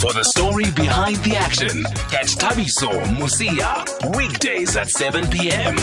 [0.00, 5.76] For the story behind the action, catch Thabiso Mosia weekdays at 7 p.m.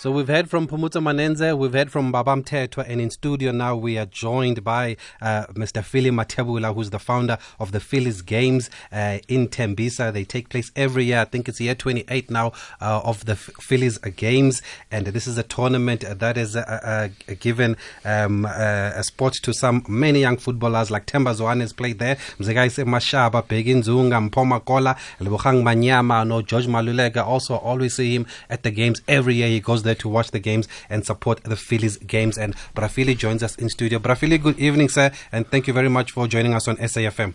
[0.00, 3.76] So we've heard from Pumuta Manenze, we've heard from Babam Tetwa, and in studio now
[3.76, 5.84] we are joined by uh, Mr.
[5.84, 10.10] Philly Matebula, who's the founder of the Phillies Games uh, in Tembisa.
[10.10, 11.20] They take place every year.
[11.20, 15.42] I think it's year 28 now uh, of the Phillies Games, and this is a
[15.42, 20.90] tournament that is uh, uh, given um, uh, a spot to some many young footballers
[20.90, 22.16] like Themba Zwane has played there.
[22.38, 27.22] Mzekaise Mashaba, Begin Zunga, Mpho Makola, Lebogang Manyama, no George Maluleka.
[27.22, 29.48] Also, always see him at the games every year.
[29.48, 32.38] He goes there there to watch the games and support the Phillies games.
[32.38, 33.98] And Brafili joins us in studio.
[33.98, 37.34] Brafili, good evening, sir, and thank you very much for joining us on SAFM.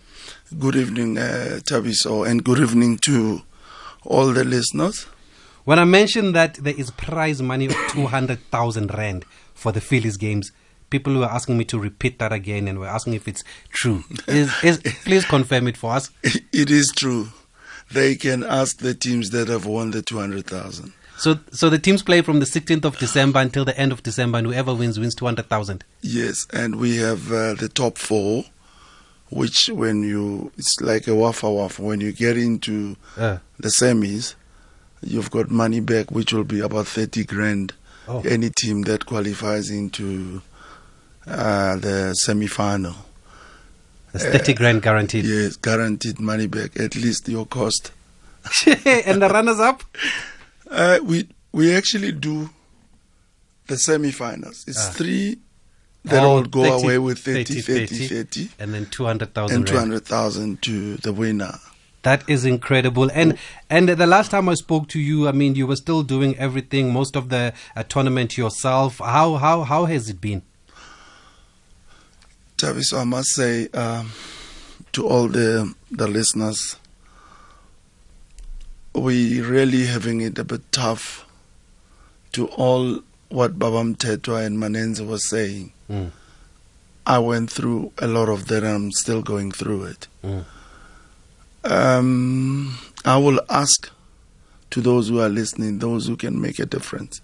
[0.58, 3.42] Good evening, uh, Thabiso, and good evening to
[4.04, 5.06] all the listeners.
[5.64, 10.52] When I mentioned that there is prize money of 200,000 Rand for the Phillies games,
[10.90, 14.04] people were asking me to repeat that again and were asking if it's true.
[14.28, 16.10] Is, is, please confirm it for us.
[16.22, 17.28] It is true.
[17.90, 20.92] They can ask the teams that have won the 200,000.
[21.16, 24.38] So, so the teams play from the 16th of December until the end of December,
[24.38, 25.82] and whoever wins wins 200,000.
[26.02, 28.44] Yes, and we have uh, the top four,
[29.30, 31.82] which when you it's like a wafa wafa.
[31.82, 33.38] When you get into uh.
[33.58, 34.34] the semis,
[35.02, 37.72] you've got money back, which will be about 30 grand.
[38.08, 38.20] Oh.
[38.20, 40.42] Any team that qualifies into
[41.26, 42.94] uh, the semi final.
[44.12, 45.24] That's 30 uh, grand guaranteed.
[45.24, 47.90] Yes, guaranteed money back, at least your cost.
[48.66, 49.82] and the runners up?
[50.70, 52.50] Uh, we we actually do
[53.66, 54.64] the semi-finals.
[54.66, 54.92] It's ah.
[54.92, 55.38] three
[56.04, 59.66] that oh, will go 30, away with 30 30, 30, 30 and then 200,000 and
[59.66, 61.54] 200,000 to the winner.
[62.02, 63.10] That is incredible.
[63.12, 63.36] And
[63.68, 66.92] and the last time I spoke to you, I mean, you were still doing everything,
[66.92, 68.98] most of the uh, tournament yourself.
[68.98, 70.42] How how how has it been?
[72.56, 74.12] Tavis, I must say um,
[74.92, 76.76] to all the the listeners,
[78.96, 81.26] we really having it a bit tough
[82.32, 85.72] to all what Babam Tetwa and Manenze was saying.
[85.90, 86.10] Mm.
[87.06, 90.08] I went through a lot of that and I'm still going through it.
[90.24, 90.44] Mm.
[91.64, 93.90] Um, I will ask
[94.70, 97.20] to those who are listening, those who can make a difference,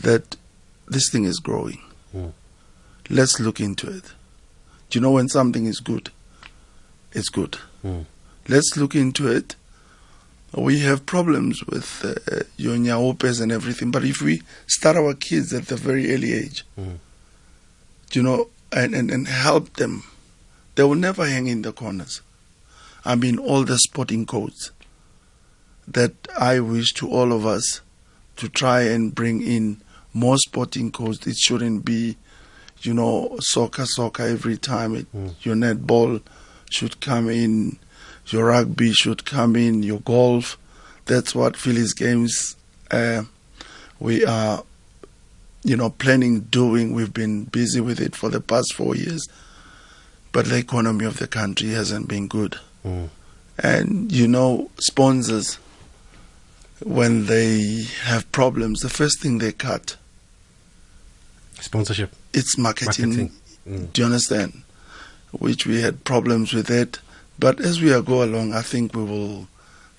[0.00, 0.36] that
[0.86, 1.80] this thing is growing.
[2.14, 2.32] Mm.
[3.10, 4.12] Let's look into it.
[4.90, 6.10] Do you know when something is good?
[7.12, 7.58] It's good.
[7.84, 8.06] Mm.
[8.48, 9.56] Let's look into it
[10.56, 13.90] we have problems with uh, your and everything.
[13.90, 16.98] But if we start our kids at the very early age, mm.
[18.12, 20.04] you know, and, and, and help them,
[20.74, 22.20] they will never hang in the corners.
[23.04, 24.70] I mean, all the sporting codes
[25.86, 27.80] that I wish to all of us
[28.36, 29.82] to try and bring in
[30.12, 31.26] more sporting codes.
[31.26, 32.16] It shouldn't be,
[32.82, 34.94] you know, soccer, soccer every time.
[34.94, 35.34] It, mm.
[35.42, 36.22] Your netball
[36.70, 37.78] should come in
[38.28, 40.58] your rugby should come in, your golf.
[41.06, 42.56] That's what Phillies games
[42.90, 43.24] uh,
[43.98, 44.62] we are,
[45.62, 46.94] you know, planning doing.
[46.94, 49.28] We've been busy with it for the past four years,
[50.32, 52.58] but the economy of the country hasn't been good.
[52.84, 53.08] Mm.
[53.58, 55.58] And you know, sponsors,
[56.82, 59.96] when they have problems, the first thing they cut
[61.60, 62.12] sponsorship.
[62.32, 63.08] It's marketing.
[63.08, 63.32] marketing.
[63.66, 63.92] Mm.
[63.92, 64.62] Do you understand?
[65.32, 66.98] Which we had problems with it
[67.38, 69.48] but as we go along, I think we will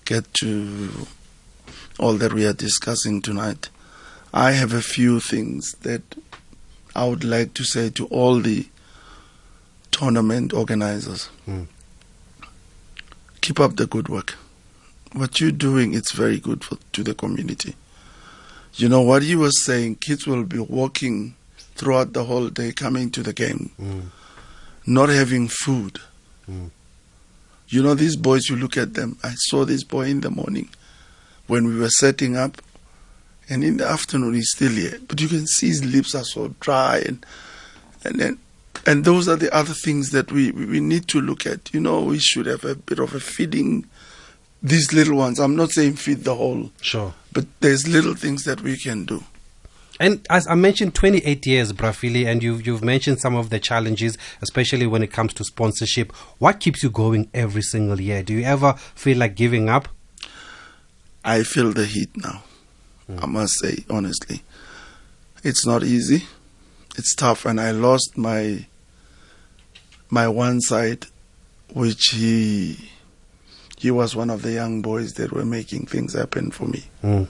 [0.05, 1.07] get to
[1.99, 3.69] all that we are discussing tonight.
[4.33, 6.01] I have a few things that
[6.95, 8.67] I would like to say to all the
[9.91, 11.29] tournament organizers.
[11.47, 11.67] Mm.
[13.41, 14.35] Keep up the good work.
[15.13, 17.75] What you're doing, it's very good for, to the community.
[18.75, 21.35] You know what you were saying, kids will be walking
[21.75, 24.03] throughout the whole day coming to the game, mm.
[24.85, 25.99] not having food.
[26.49, 26.71] Mm.
[27.67, 29.17] You know, these boys, you look at them.
[29.23, 30.69] I saw this boy in the morning
[31.47, 32.61] when we were setting up,
[33.49, 34.99] and in the afternoon he's still here.
[35.07, 37.25] But you can see his lips are so dry, and
[38.03, 38.39] and then
[38.85, 41.73] and those are the other things that we we need to look at.
[41.73, 43.85] You know, we should have a bit of a feeding
[44.61, 45.39] these little ones.
[45.39, 49.23] I'm not saying feed the whole, sure, but there's little things that we can do.
[49.99, 54.17] And as I mentioned, 28 years, Brafili, and you've, you've mentioned some of the challenges,
[54.41, 56.11] especially when it comes to sponsorship.
[56.37, 58.21] What keeps you going every single year?
[58.21, 59.87] Do you ever feel like giving up?
[61.23, 62.43] I feel the heat now.
[63.09, 63.23] Mm.
[63.23, 64.41] I must say, honestly.
[65.43, 66.25] It's not easy.
[66.97, 68.65] It's tough, and I lost my
[70.09, 71.05] my one side,
[71.73, 72.89] which he
[73.77, 76.85] he was one of the young boys that were making things happen for me.
[77.03, 77.27] Mm.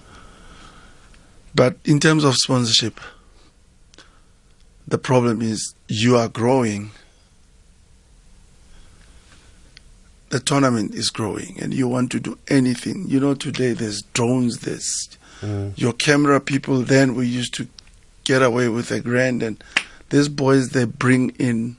[1.56, 3.00] But in terms of sponsorship,
[4.86, 6.92] the problem is you are growing.
[10.30, 13.06] The tournament is growing, and you want to do anything.
[13.08, 14.60] You know, today there's drones.
[14.60, 15.72] There's mm.
[15.78, 16.82] your camera people.
[16.82, 17.68] Then we used to
[18.26, 19.64] get away with a grand, and
[20.10, 21.78] these boys they bring in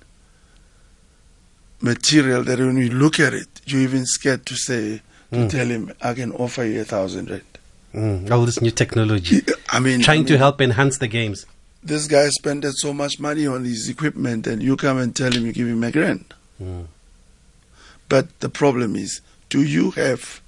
[1.83, 5.03] material that when you look at it, you even scared to say
[5.33, 5.51] to mm.
[5.51, 7.56] tell him I can offer you a thousand rand.
[7.97, 9.41] Mm, all this new technology.
[9.71, 11.47] I mean, Trying I to help enhance the games.
[11.83, 15.47] This guy spent so much money on his equipment, and you come and tell him
[15.47, 16.35] you give him a grand.
[16.63, 16.87] Mm.
[18.09, 20.43] But the problem is, do you have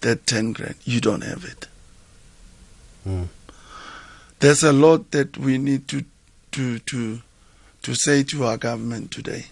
[0.00, 0.74] that 10 grand?
[0.84, 1.68] You don't have it.
[3.06, 3.28] Mm.
[4.40, 6.04] There's a lot that we need to,
[6.52, 7.20] to, to,
[7.82, 9.46] to say to our government today.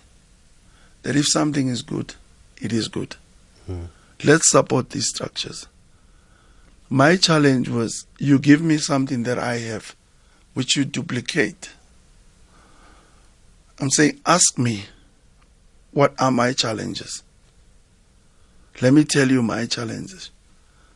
[1.02, 2.14] That if something is good,
[2.60, 3.16] it is good.
[3.70, 3.88] Mm.
[4.24, 5.66] Let's support these structures.
[6.94, 9.96] My challenge was you give me something that I have,
[10.52, 11.70] which you duplicate.
[13.80, 14.84] I'm saying, ask me,
[15.90, 17.24] what are my challenges?
[18.80, 20.30] Let me tell you my challenges.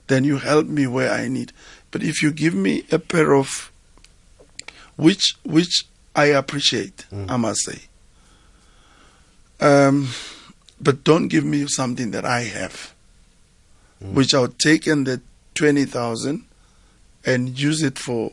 [0.06, 1.52] Then you help me where I need.
[1.90, 3.72] But if you give me a pair of,
[4.94, 5.84] which which
[6.14, 7.28] I appreciate, mm.
[7.28, 7.80] I must say.
[9.58, 10.10] Um,
[10.80, 12.94] but don't give me something that I have,
[14.00, 14.12] mm.
[14.12, 15.22] which I'll take and that
[15.58, 16.44] 20,000
[17.26, 18.31] and use it for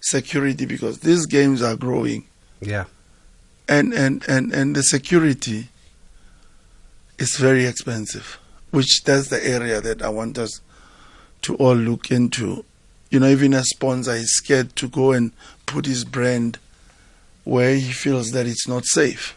[0.00, 2.26] security because these games are growing.
[2.60, 2.84] Yeah.
[3.68, 5.68] And, and, and, and the security
[7.18, 8.38] is very expensive,
[8.70, 10.60] which that's the area that I want us
[11.42, 12.64] to all look into.
[13.10, 15.32] You know, even a sponsor is scared to go and
[15.66, 16.58] put his brand
[17.42, 19.36] where he feels that it's not safe.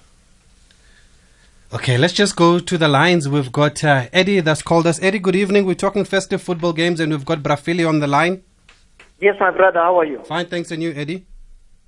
[1.73, 3.29] Okay, let's just go to the lines.
[3.29, 5.01] We've got uh, Eddie that's called us.
[5.01, 5.65] Eddie, good evening.
[5.65, 8.43] We're talking festive football games, and we've got Brafili on the line.
[9.21, 10.19] Yes, my brother, how are you?
[10.25, 11.25] Fine, thanks, and you, Eddie?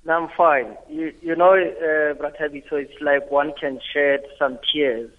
[0.08, 0.74] I'm fine.
[0.88, 5.10] You, you know, uh, brother, so it's like one can shed some tears.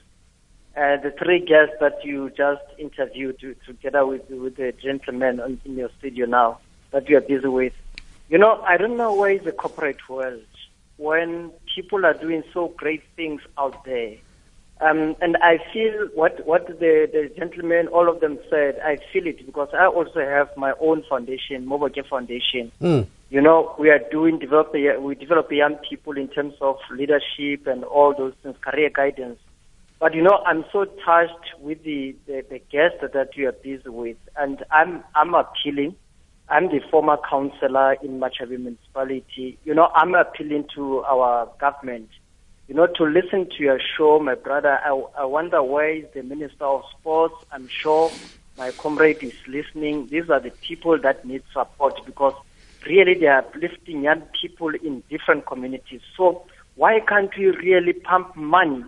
[0.76, 5.62] Uh, the three guests that you just interviewed to, together with, with the gentleman on,
[5.64, 6.58] in your studio now
[6.90, 7.74] that you are busy with.
[8.30, 10.42] You know, I don't know where is the corporate world
[10.98, 14.16] when people are doing so great things out there.
[14.82, 19.26] Um, and I feel what, what the, the gentlemen, all of them said, I feel
[19.26, 22.72] it because I also have my own foundation, Mobile Care Foundation.
[22.82, 23.08] Mm.
[23.30, 27.84] You know, we are doing develop we develop young people in terms of leadership and
[27.86, 29.40] all those things, career guidance.
[30.00, 33.90] But you know, I'm so touched with the, the, the guest that you are busy
[33.90, 35.96] with, and I'm I'm appealing.
[36.50, 39.58] I'm the former councillor in Machabi municipality.
[39.64, 42.10] You know, I'm appealing to our government.
[42.68, 44.80] You know, to listen to your show, my brother.
[44.84, 44.90] I,
[45.20, 47.36] I wonder is the Minister of Sports.
[47.52, 48.12] I'm sure
[48.58, 50.08] my comrade is listening.
[50.10, 52.34] These are the people that need support because
[52.88, 56.02] really they are lifting young people in different communities.
[56.18, 56.44] So
[56.76, 58.84] why can't we really pump money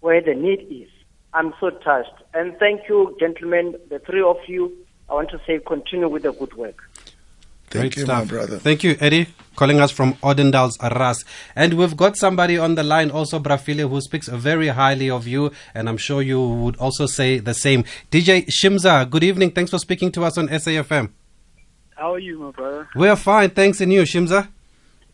[0.00, 0.90] where the need is?
[1.32, 2.24] I'm so touched.
[2.34, 4.72] And thank you, gentlemen, the three of you.
[5.08, 6.78] I want to say continue with the good work.
[7.72, 8.24] Thank Great you stuff.
[8.24, 11.24] my brother Thank you, Eddie, calling us from Odendaalsrus.
[11.56, 15.50] And we've got somebody on the line, also Brafili, who speaks very highly of you,
[15.74, 17.84] and I'm sure you would also say the same.
[18.10, 19.52] DJ Shimza, good evening.
[19.52, 21.12] Thanks for speaking to us on SAFM.
[21.96, 22.88] How are you, my brother?
[22.94, 24.48] We're fine, thanks, and you, Shimza?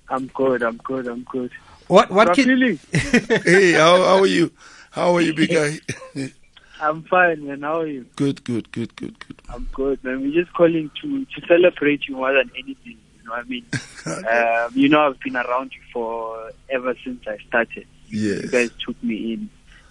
[0.08, 0.64] I'm good.
[0.64, 1.06] I'm good.
[1.06, 1.52] I'm good.
[1.86, 4.52] What, what can, Rafili, hey how, how are you
[4.90, 5.78] how are you big guy
[6.80, 7.62] I'm fine, man.
[7.62, 8.06] How are you?
[8.16, 10.20] good good good good good I'm good, man.
[10.20, 12.98] We're just calling to to celebrate you more than anything.
[13.16, 13.66] You know what I mean?
[14.06, 17.86] um, you know, I've been around you for ever since I started.
[18.08, 19.50] yes You guys took me in,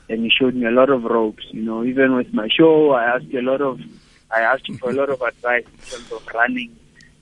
[0.10, 1.46] and you showed me a lot of ropes.
[1.51, 3.82] You know, even with my show, I asked you a lot of,
[4.32, 6.75] I asked you for a lot of advice in terms of running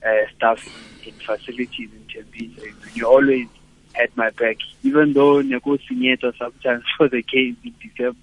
[0.06, 0.66] uh, stuff
[1.04, 2.72] in, in facilities in Tembisa.
[2.94, 3.48] You, always
[3.94, 8.18] had my back, even though negotiator sometimes for the game in December.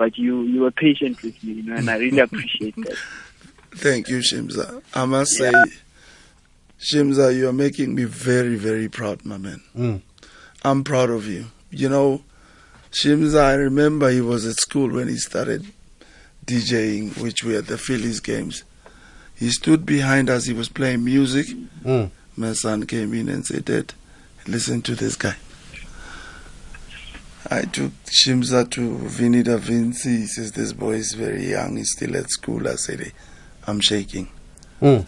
[0.00, 2.96] But you, you were patient with me, you know, and I really appreciate that.
[3.72, 4.80] Thank you, Shimza.
[4.94, 5.52] I must say,
[6.80, 9.60] Shimza, you are making me very, very proud, my man.
[9.76, 10.00] Mm.
[10.64, 11.48] I'm proud of you.
[11.70, 12.22] You know,
[12.90, 15.66] Shimza, I remember he was at school when he started
[16.46, 18.64] DJing, which we at the Phillies games.
[19.34, 21.46] He stood behind us, he was playing music.
[21.84, 22.10] Mm.
[22.38, 23.92] My son came in and said, Dad,
[24.46, 25.36] listen to this guy.
[27.48, 30.18] I took Shimza to Vinny Da Vinci.
[30.18, 32.68] He says, This boy is very young, he's still at school.
[32.68, 33.12] I said, "Hey,
[33.66, 34.28] I'm shaking.
[34.82, 35.06] Mm.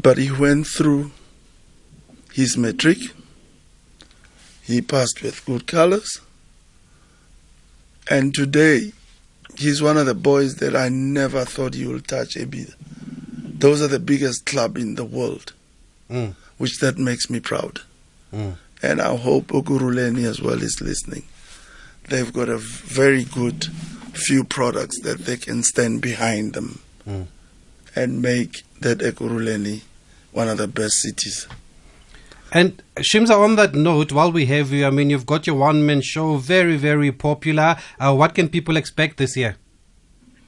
[0.00, 1.12] But he went through
[2.32, 2.98] his metric.
[4.62, 6.20] He passed with good colors.
[8.10, 8.92] And today,
[9.56, 12.74] he's one of the boys that I never thought he would touch Ibiza.
[13.58, 15.52] Those are the biggest club in the world,
[16.10, 16.34] Mm.
[16.58, 17.80] which that makes me proud.
[18.32, 18.56] Mm.
[18.84, 21.24] And I hope Ekurhuleni as well is listening.
[22.10, 23.64] They've got a very good
[24.12, 26.80] few products that they can stand behind them
[27.96, 29.80] and make that Ekurhuleni
[30.32, 31.48] one of the best cities.
[32.52, 35.86] And Shimza, on that note, while we have you, I mean, you've got your one
[35.86, 37.76] man show, very, very popular.
[37.98, 39.56] Uh, what can people expect this year?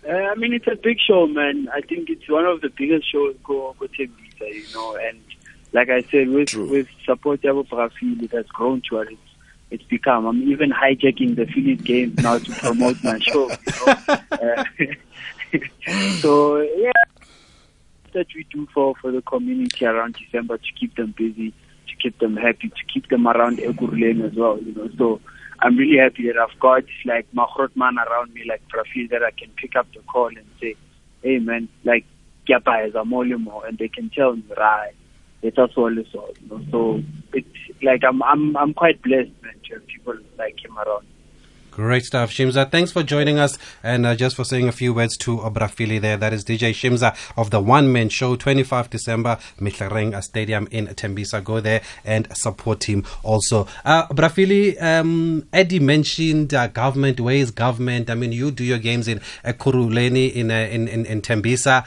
[0.07, 1.69] Uh, I mean, it's a big show, man.
[1.75, 4.95] I think it's one of the biggest shows go go Tembisa, you know.
[4.97, 5.21] And
[5.77, 6.71] like I said, with True.
[6.71, 9.21] with support of Brazil, it has grown to what it's
[9.71, 10.25] it's become.
[10.27, 13.51] I'm even hijacking the Phillies game now to promote my show.
[13.51, 13.57] You
[13.87, 13.95] know?
[14.33, 14.65] uh,
[16.21, 16.93] so yeah,
[18.15, 22.19] that we do for for the community around December to keep them busy, to keep
[22.21, 24.59] them happy, to keep them around Ekurhuleni as well.
[24.59, 25.21] You know, so.
[25.59, 29.49] I'm really happy that I've got like man around me, like Profil, that I can
[29.57, 30.77] pick up the call and say,
[31.23, 32.05] "Hey, man, like
[32.47, 34.93] Kiapa is a molimo," and they can tell me, "Right,
[35.43, 37.03] it's us all this all." You know, so
[37.33, 37.49] it's
[37.83, 41.07] like I'm I'm I'm quite blessed, man, to have people like him around.
[41.77, 42.71] Great stuff, Shimza.
[42.71, 46.17] Thanks for joining us and uh, just for saying a few words to Obrafili there.
[46.17, 51.45] That is DJ Shimza of the One Man Show, 25 December, Mehlareng Stadium in Tembisa.
[51.45, 53.69] Go there and support him also.
[53.85, 57.21] Uh, Obrafili, um, Eddie mentioned uh, government.
[57.21, 58.09] Where is government?
[58.09, 61.87] I mean, you do your games in Ekurhuleni in, uh, in, in, in Tembisa.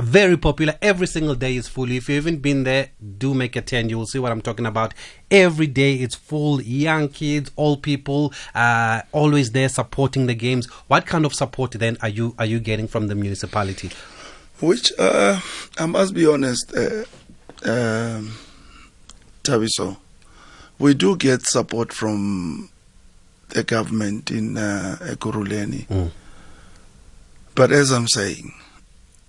[0.00, 0.76] Very popular.
[0.82, 1.90] Every single day is full.
[1.90, 3.88] If you haven't been there, do make a 10.
[3.90, 4.92] You will see what I'm talking about.
[5.30, 6.60] Every day it's full.
[6.60, 10.66] Young kids, old people, uh, always there supporting the games.
[10.88, 13.90] What kind of support then are you are you getting from the municipality?
[14.60, 15.40] Which uh,
[15.78, 17.04] I must be honest, uh,
[17.64, 18.36] um,
[19.44, 19.96] Thabiso,
[20.78, 22.68] we do get support from
[23.50, 25.86] the government in uh, Ekurhuleni.
[25.86, 26.10] Mm.
[27.54, 28.52] But as I'm saying,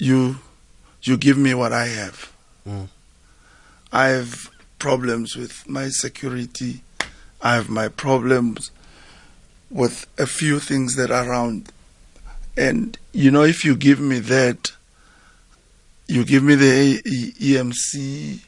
[0.04, 0.36] you
[1.02, 2.32] you give me what I have.
[2.68, 2.88] Mm.
[3.92, 6.82] I have problems with my security.
[7.42, 8.72] I have my problems
[9.70, 11.72] with a few things that are around.
[12.58, 14.74] And you know, if you give me that,
[16.08, 18.42] you give me the A- EMC,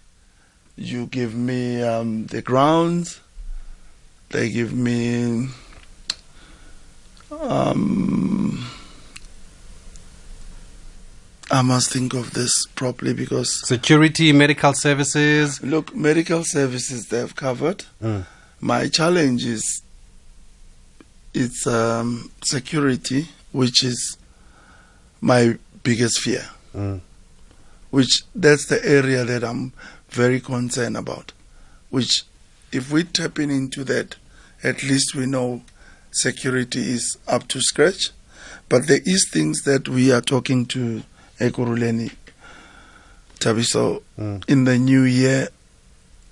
[0.76, 3.22] you give me um, the grounds,
[4.30, 5.48] they give me
[7.32, 8.66] um,
[11.52, 15.62] I must think of this properly because Security, medical services.
[15.62, 17.86] look, medical services they have covered.
[18.02, 18.26] Mm.
[18.62, 19.84] My challenge is
[21.34, 24.18] it's um, security, which is
[25.22, 26.50] my biggest fear.
[26.76, 27.02] Mm.
[27.92, 29.74] Which that's the area that I'm
[30.10, 31.32] very concerned about.
[31.90, 32.24] Which,
[32.72, 34.16] if we tapping into that,
[34.64, 35.62] at least we know
[36.12, 38.10] security is up to scratch.
[38.68, 41.04] But there is things that we are talking to
[41.40, 42.12] Ekurhuleni
[43.40, 44.44] Thabiso Mm.
[44.48, 45.50] in the new year.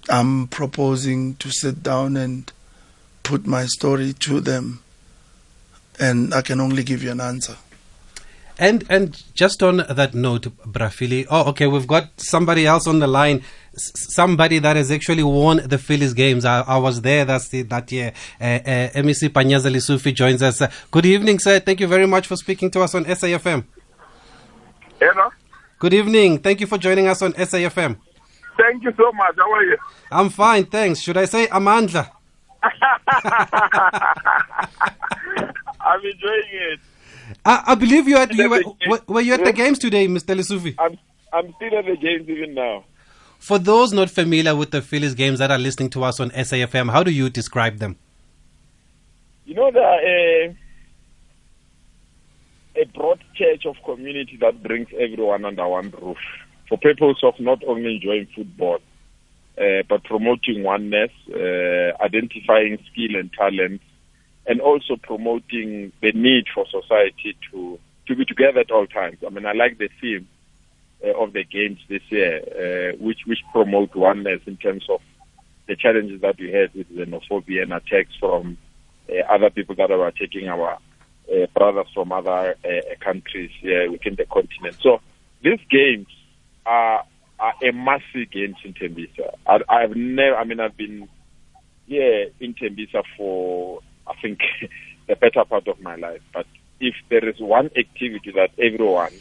[0.10, 2.52] I'm proposing to sit down and
[3.24, 4.80] put my story to them,
[6.00, 7.56] and I can only give you an answer.
[8.60, 11.26] And and just on that note, Brafili.
[11.30, 13.42] Oh, okay, we've got somebody else on the line.
[13.74, 16.46] S- somebody that has actually won the Phillies games.
[16.46, 18.14] I, I was there that's the, that year.
[18.40, 20.62] Uh, uh, MEC Panyaza Lesufi joins us.
[20.62, 21.60] Uh, good evening, sir.
[21.60, 23.64] Thank you very much for speaking to us on SAFM.
[25.04, 25.30] Hello.
[25.80, 26.38] Good evening.
[26.40, 27.98] Thank you for joining us on SAFM.
[28.58, 29.36] Thank you so much.
[29.36, 29.78] How are you?
[30.10, 31.02] I'm fine, thanks.
[31.02, 32.10] Should I say Amandla?
[35.82, 36.80] I'm enjoying it.
[37.46, 38.64] I, I believe you at you were,
[39.08, 40.34] were, you at the games today, Mr.
[40.38, 40.74] Lesufi.
[40.80, 40.98] I'm
[41.34, 42.86] I'm still at the games even now.
[43.40, 46.90] For those not familiar with the Phillies games that are listening to us on SAFM,
[46.92, 47.98] how do you describe them?
[49.46, 50.54] You know the uh,
[52.76, 56.18] a broad church of community that brings everyone under one roof
[56.68, 58.80] for purpose of not only enjoying football,
[59.58, 63.82] uh, but promoting oneness, uh, identifying skill and talent,
[64.48, 69.18] and also promoting the need for society to to be together at all times.
[69.26, 70.28] I mean, I like the theme
[71.06, 75.02] uh, of the games this year, uh, which which promote oneness in terms of
[75.68, 78.58] the challenges that we had with xenophobia and attacks from
[79.10, 80.78] uh, other people that are taking our
[81.32, 84.78] uh, brothers from other uh, countries uh, within the continent.
[84.82, 85.00] So
[85.44, 86.08] these games
[86.66, 87.06] are,
[87.40, 89.34] are a massive games in Tembisa.
[89.46, 91.08] I, I've never, I mean, I've been
[91.88, 94.40] here in Tembisa for, I think,
[95.08, 96.22] the better part of my life.
[96.34, 96.48] But
[96.80, 99.14] if there is one activity that everyone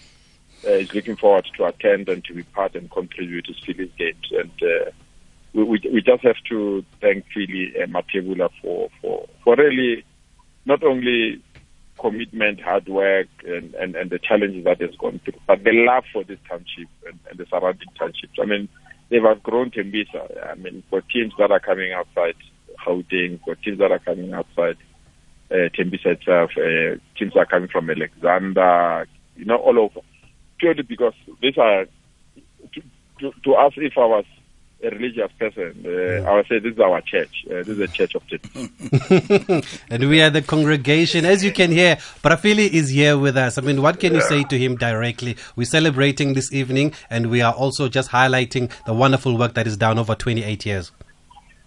[0.64, 4.30] uh, is looking forward to attend and to be part and contribute to Phillies games.
[4.30, 4.90] And uh,
[5.52, 10.04] we, we, we just have to thank Philly and Matebula for, for, for really
[10.64, 11.42] not only
[12.02, 16.04] commitment, hard work, and, and, and the challenges that has gone through, but the love
[16.12, 18.35] for this township and, and the surrounding townships.
[18.42, 18.68] I mean,
[19.09, 20.50] they've grown outgrown Tembisa.
[20.50, 22.35] I mean, for teams that are coming outside
[22.85, 24.76] Gauteng, for teams that are coming outside
[25.52, 26.50] uh, Tembisa itself.
[26.56, 29.06] Uh, teams are coming from Alexander,
[29.37, 30.00] you know, all over.
[30.59, 31.87] Purely because these are,
[32.73, 32.82] to,
[33.21, 34.25] to, to us, if I was
[34.82, 37.44] a religious person, uh, I would say this is our church.
[37.48, 39.78] Uh, this is a church of Tembisa.
[39.90, 41.24] and we are the congregation.
[41.24, 43.58] As you can hear, Brafili is here with us.
[43.58, 45.36] I mean, what can you say to him directly?
[45.56, 49.76] We're celebrating this evening, and we are also just highlighting the wonderful work that is
[49.76, 50.90] done over 28 years.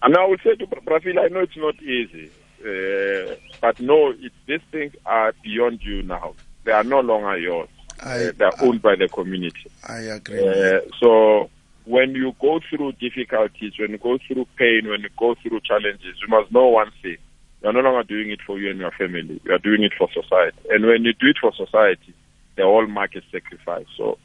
[0.03, 2.29] And I would say to Brafili, I know it's not easy,
[2.61, 6.35] uh, but no, it, these things are beyond you now.
[6.65, 7.69] They are no longer yours.
[8.03, 9.71] I, Uh, they are owned by the community.
[9.87, 10.45] I agree.
[10.45, 11.49] Uh, so
[11.85, 16.17] when you go through difficulties, when you go through pain, when you go through challenges,
[16.21, 17.17] you must know one thing.
[17.61, 19.39] You're no longer doing it for you and your family.
[19.43, 20.57] You are doing it for society.
[20.69, 22.13] And when you do it for society,
[22.57, 23.85] the whole mark is sacrifice.
[23.97, 24.17] So,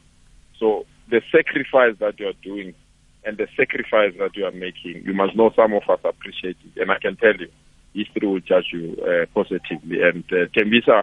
[0.59, 2.75] so the sacrifice that you are doing
[3.25, 6.81] and the sacrifice that you are making, you must know some of us appreciate it.
[6.81, 7.49] And I can tell you,
[7.93, 10.00] history will judge you uh, positively.
[10.02, 11.02] And uh, Tembisa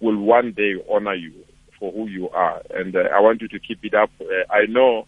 [0.00, 1.32] will one day honor you
[1.78, 2.62] for who you are.
[2.70, 4.10] And uh, I want you to keep it up.
[4.20, 5.06] Uh, I know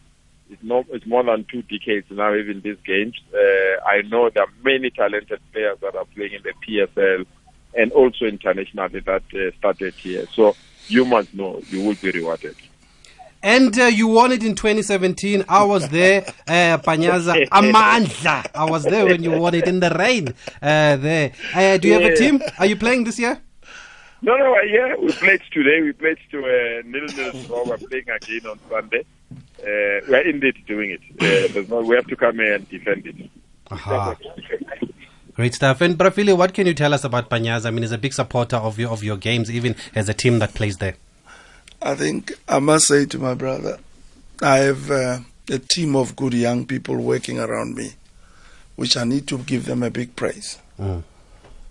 [0.51, 3.15] it's, no, it's more than two decades now, even these games.
[3.35, 7.27] Uh, I know there are many talented players that are playing in the PSL
[7.75, 10.27] and also internationally that uh, started here.
[10.35, 10.57] So
[10.89, 12.57] you must know you will be rewarded.
[13.43, 15.45] And uh, you won it in 2017.
[15.49, 18.47] I was there, uh, Panyaza Amandla.
[18.55, 20.29] I was there when you won it in the rain.
[20.61, 21.33] Uh, there.
[21.55, 22.43] Uh, do you have a team?
[22.59, 23.41] Are you playing this year?
[24.23, 25.83] No, no, uh, yeah, we played today.
[25.83, 27.65] We played to a nil nil draw.
[27.65, 29.05] We're playing again on Sunday.
[29.59, 31.01] Uh, we're indeed doing it.
[31.59, 33.31] Uh, no, we have to come here and defend it.
[33.71, 34.17] Aha.
[35.35, 35.81] Great stuff.
[35.81, 37.67] And Brafili, what can you tell us about Panyaza?
[37.67, 40.39] I mean, he's a big supporter of your of your games, even as a team
[40.39, 40.97] that plays there.
[41.83, 43.79] I think I must say to my brother,
[44.41, 45.19] I have uh,
[45.51, 47.93] a team of good young people working around me,
[48.77, 50.59] which I need to give them a big praise.
[50.79, 51.03] Mm.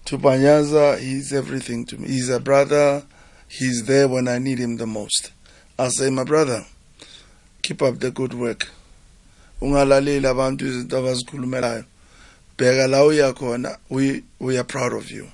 [0.06, 2.08] To Banyaza, he's everything to me.
[2.08, 3.04] He's a brother.
[3.48, 5.32] He's there when I need him the most.
[5.80, 6.66] I say, my brother,
[7.66, 8.68] keep up the good work.
[9.62, 11.86] Ungalaleli abantu izinto abazikhulumelayo.
[12.58, 13.78] Bheka la uya khona.
[13.90, 15.28] We we are proud of you.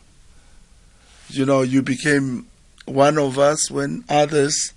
[1.30, 2.46] You know, you became
[2.86, 4.74] one of us when others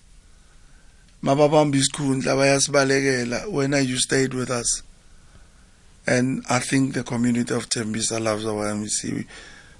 [1.22, 4.82] mababamba isikhundla bayasibalekela when you stayed with us
[6.06, 9.26] and i think the community of tembisa loves our mec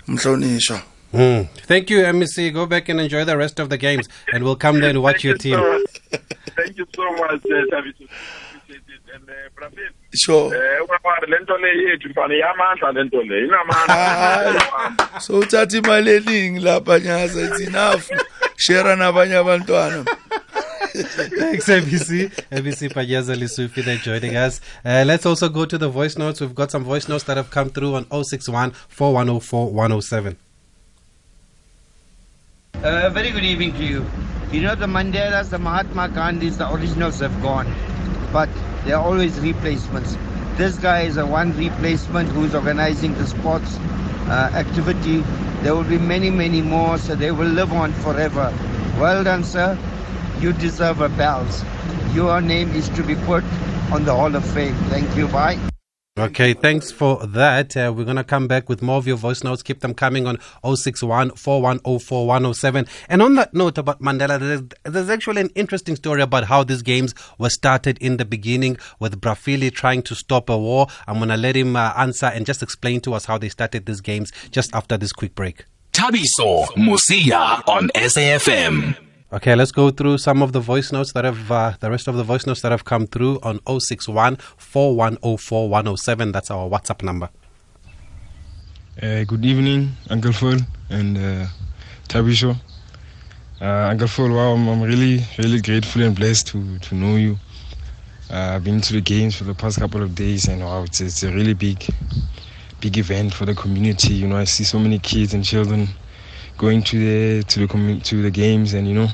[0.08, 0.82] mhlonishwa
[1.14, 1.48] Mm.
[1.68, 2.52] Thank you, MEC.
[2.52, 5.22] Go back and enjoy the rest of the games, and we'll come there and watch
[5.22, 5.84] your Thank you team.
[6.57, 7.42] Thank you so much,
[10.14, 10.81] sure eh,
[11.61, 18.11] le yethu mfana iyamandla le le inamandla so uthatha imali eningi lapha nyaza it's enough
[18.57, 20.05] share nabanye abantwana
[20.94, 22.31] Thanks, ABC.
[22.53, 24.61] ABC Panyaza Lisufi, they're joining us.
[24.85, 26.40] Uh, let's also go to the voice notes.
[26.40, 30.37] We've got some voice notes that have come through on 061 4104 107.
[32.74, 34.07] Uh, very good evening to you.
[34.54, 37.66] You know, the Mandelas, the Mahatma Gandhis, the originals have gone,
[38.32, 38.48] but
[38.84, 40.16] there are always replacements.
[40.56, 43.76] This guy is a one replacement who's organizing the sports
[44.28, 45.24] uh, activity.
[45.62, 48.56] There will be many, many more, so they will live on forever.
[49.00, 49.76] Well done, sir.
[50.38, 51.64] You deserve a bells.
[52.14, 53.42] Your name is to be put
[53.90, 54.76] on the Hall of Fame.
[54.88, 55.26] Thank you.
[55.26, 55.73] Bye.
[56.16, 57.77] Okay, thanks for that.
[57.77, 59.64] Uh, we're going to come back with more of your voice notes.
[59.64, 62.87] Keep them coming on 061 4104 107.
[63.09, 66.83] And on that note about Mandela, there's, there's actually an interesting story about how these
[66.83, 70.87] games were started in the beginning with Brafili trying to stop a war.
[71.09, 73.87] I'm going to let him uh, answer and just explain to us how they started
[73.87, 75.64] these games just after this quick break.
[75.92, 79.03] Thabiso Mosia on SAFM.
[79.34, 82.14] Okay, let's go through some of the voice notes that have, uh, the rest of
[82.14, 86.30] the voice notes that have come through on 061 4104 107.
[86.30, 87.28] That's our WhatsApp number.
[89.02, 91.46] Uh, good evening, Uncle Phil and uh,
[92.08, 92.54] Tabisho.
[93.60, 97.36] Uh, Uncle Phil, wow, I'm, I'm really, really grateful and blessed to, to know you.
[98.30, 101.00] Uh, I've been to the games for the past couple of days, and wow, it's,
[101.00, 101.84] it's a really big,
[102.80, 104.14] big event for the community.
[104.14, 105.88] You know, I see so many kids and children
[106.56, 109.08] going to the to the to the games, and you know,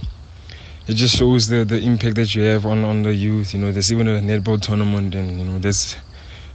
[0.87, 3.55] it just shows the, the impact that you have on, on the youth.
[3.55, 5.97] You know, there's even a netball tournament, and you know, that's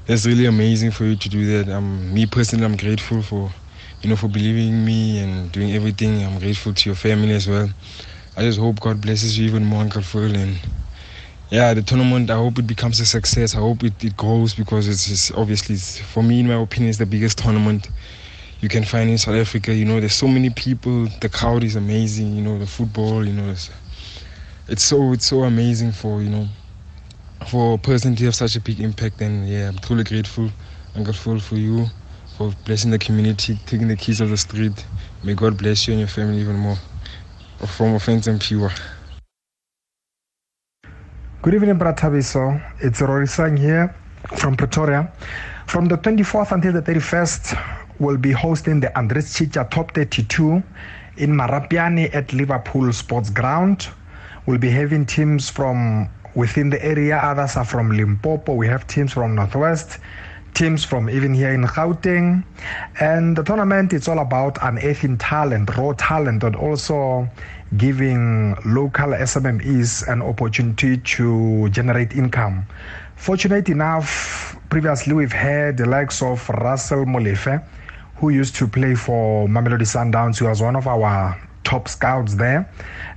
[0.05, 1.71] that's really amazing for you to do that.
[1.73, 3.51] Um, me personally, I'm grateful for,
[4.01, 6.23] you know, for believing me and doing everything.
[6.23, 7.69] I'm grateful to your family as well.
[8.37, 10.35] I just hope God blesses you even more, Uncle Phil.
[10.35, 10.59] And
[11.49, 13.55] yeah, the tournament, I hope it becomes a success.
[13.55, 16.89] I hope it, it grows because it's, it's obviously, it's, for me, in my opinion,
[16.89, 17.89] it's the biggest tournament
[18.61, 19.73] you can find in South Africa.
[19.73, 21.07] You know, there's so many people.
[21.21, 22.35] The crowd is amazing.
[22.35, 23.25] You know, the football.
[23.25, 23.69] You know, it's,
[24.67, 26.47] it's so it's so amazing for you know
[27.47, 29.21] for a person to have such a big impact.
[29.21, 30.49] And yeah, I'm truly grateful
[30.95, 31.85] and grateful for you
[32.37, 34.85] for blessing the community, taking the kids off the street
[35.25, 36.77] may God bless you and your family even more.
[37.65, 38.71] From offense and pure.
[41.41, 42.61] Good evening, Bratabiso.
[42.79, 43.95] It's Rory Sang here
[44.37, 45.11] from Pretoria.
[45.65, 50.61] From the 24th until the 31st, we'll be hosting the Andres Chicha Top 32
[51.17, 53.87] in Marapiani at Liverpool Sports Ground.
[54.45, 58.53] We'll be having teams from within the area, others are from Limpopo.
[58.53, 59.99] We have teams from Northwest,
[60.53, 62.43] teams from even here in Gauteng.
[62.99, 67.29] And the tournament is all about unearthing talent, raw talent, and also
[67.77, 72.65] giving local SMMEs an opportunity to generate income.
[73.15, 77.63] Fortunate enough, previously we've had the likes of Russell Molefe,
[78.17, 82.69] who used to play for Mamelodi Sundowns, who was one of our top scouts there.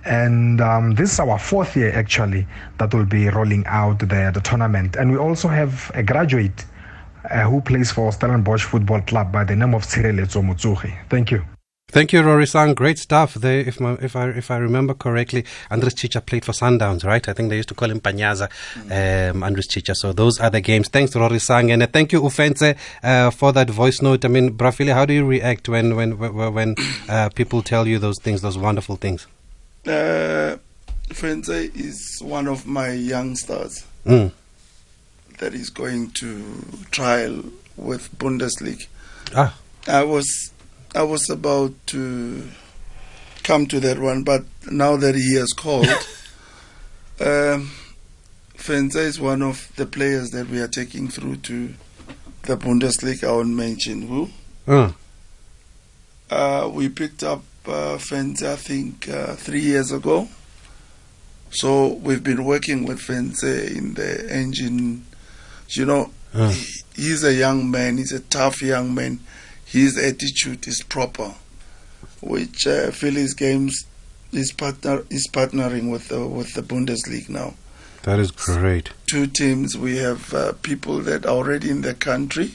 [0.04, 2.46] And um, this is our fourth year actually
[2.78, 4.96] that will be rolling out the, the tournament.
[4.96, 6.64] And we also have a graduate
[7.30, 10.96] uh, who plays for Stellenbosch Football Club by the name of Tshireletso Motsugi.
[11.08, 11.44] Thank you.
[11.90, 12.74] Thank you, Rory Sang.
[12.74, 13.61] Great stuff there.
[13.61, 17.27] If my, if I if I remember correctly, Andres Chicha played for Sundowns, right?
[17.27, 18.51] I think they used to call him Panyaza,
[19.31, 19.94] um, Andres Chicha.
[19.94, 20.88] So those are the games.
[20.88, 24.27] Thanks, Rory Sang, and uh, thank you, Ufense, uh, for that voice note.
[24.27, 26.74] I mean, Brafile, how do you react when when when, when
[27.09, 29.27] uh, people tell you those things, those wonderful things?
[29.87, 30.59] Uh,
[31.11, 34.31] Fense is one of my youngsters Mm.
[35.38, 36.44] that is going to
[36.90, 37.44] trial
[37.77, 38.87] with Bundesliga.
[39.35, 39.55] Ah,
[39.87, 40.53] I was
[40.94, 42.48] I was about to
[43.42, 45.87] come to that one, but now that he has called,
[47.20, 47.70] um,
[48.57, 51.74] Fenza is one of the players that we are taking through to
[52.42, 53.24] the Bundesliga.
[53.29, 54.29] I won't mention who.
[54.66, 54.92] uh,
[56.31, 60.29] Uh, we picked up uh, Fenza, I think, uh, three years ago.
[61.51, 65.07] So we've been working with Fenza in the engine.
[65.70, 66.51] You know, uh.
[66.51, 67.96] he- he's a young man.
[67.98, 69.20] He's a tough young man.
[69.70, 71.35] His attitude is proper,
[72.22, 73.85] which uh, Phillies Games
[74.33, 77.54] is partner is partnering with the with the Bundesliga now.
[78.04, 78.90] that is great.
[79.07, 79.76] Two teams.
[79.76, 82.52] We have uh, people that are already in the country.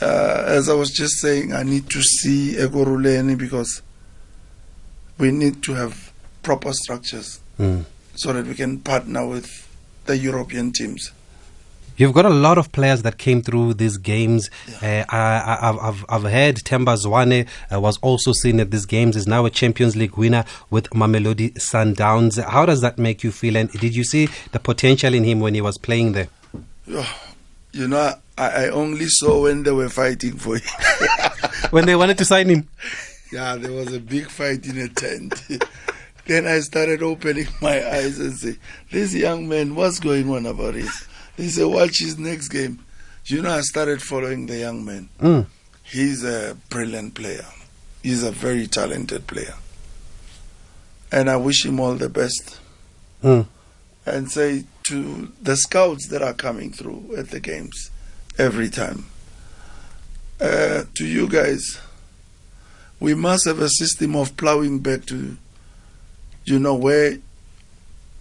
[0.00, 3.82] Uh, as I was just saying, I need to see Ekurhuleni because
[5.18, 7.84] we need to have proper structures Mm.
[8.16, 9.46] so that we can partner with
[10.06, 11.12] the European teams.
[11.96, 14.50] You've got a lot of players that came through these games.
[14.82, 19.16] Uh, I, I, I've, I've, heard Themba Zwane uh, was also seen at these games,
[19.16, 22.42] is now a Champions League winner with Mamelodi Sundowns.
[22.42, 23.56] How does that make you feel?
[23.56, 26.28] And did you see the potential in him when he was playing there?
[26.90, 27.22] Oh,
[27.72, 30.62] you know, I, I only saw when they were fighting for him.
[31.70, 32.68] when they wanted to sign him?
[33.34, 35.42] yeah, there was a big fight in a tent.
[36.26, 38.56] then I started opening my eyes and say,
[38.92, 40.88] "This young man, what's going on about it?"
[41.36, 42.84] They said, "Watch his next game."
[43.26, 45.08] You know, I started following the young man.
[45.20, 45.46] Mm.
[45.82, 47.46] He's a brilliant player.
[48.02, 49.54] He's a very talented player,
[51.10, 52.60] and I wish him all the best.
[53.22, 53.46] Mm.
[54.06, 57.90] And say to the scouts that are coming through at the games
[58.36, 59.06] every time,
[60.40, 61.78] uh, to you guys,
[63.00, 65.36] we must have a system of plowing back to,
[66.44, 67.16] you know, where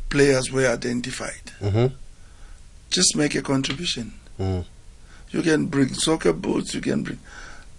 [0.09, 1.51] players were identified.
[1.59, 1.95] Mm-hmm.
[2.93, 4.13] Just make a contribution.
[4.39, 4.65] Mm.
[5.31, 6.75] You can bring soccer boots.
[6.75, 7.17] You can bring.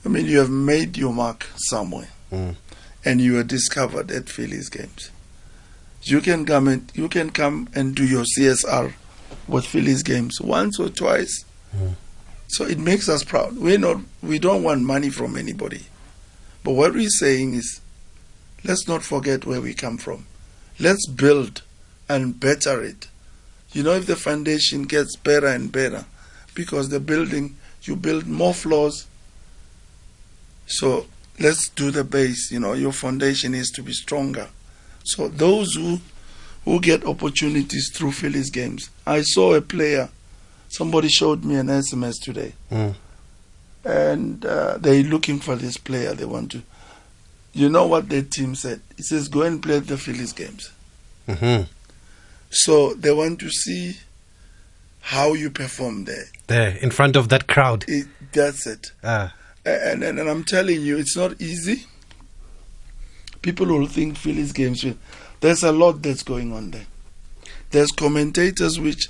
[0.05, 2.57] I mean, you have made your mark somewhere, Mm.
[3.05, 5.11] and you are discovered at Phillies games.
[6.03, 8.93] You can come and you can come and do your CSR
[9.47, 11.45] with Phillies games once or twice.
[11.75, 11.95] Mm.
[12.49, 13.57] So it makes us proud.
[13.57, 13.99] We're not.
[14.21, 15.87] We don't want money from anybody,
[16.65, 17.81] but what we're saying is,
[18.65, 20.27] let's not forget where we come from.
[20.81, 21.63] Let's build
[22.09, 23.07] and better it.
[23.75, 26.07] You know, if the foundation gets better and better,
[26.55, 29.07] because the building, you build more floors.
[30.67, 31.07] So
[31.39, 32.51] let's do the base.
[32.51, 34.49] You know, your foundation is to be stronger.
[35.05, 36.01] So those who
[36.65, 38.89] who get opportunities through Phillies games.
[39.07, 40.09] I saw a player.
[40.71, 42.95] Somebody showed me an SMS today, Mm.
[43.85, 46.15] and uh, they're looking for this player.
[46.15, 46.63] They want to.
[47.53, 48.81] You know what their team said?
[48.97, 50.71] It says go and play the Phillies games.
[51.29, 51.65] Mm-hmm.
[52.55, 53.97] So they want to see
[55.01, 56.25] how you perform there.
[56.47, 57.85] There, in front of that crowd.
[57.89, 58.93] It, that's it.
[59.03, 59.35] Ah.
[59.67, 61.85] And, and and I'm telling you, it's not easy.
[63.43, 64.85] People will think Phillies games.
[64.85, 64.99] will-
[65.41, 66.87] There's a lot that's going on there.
[67.71, 69.09] There's commentators which